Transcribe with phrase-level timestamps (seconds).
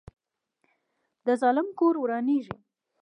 [1.25, 2.55] د ظالم کور ورانیږي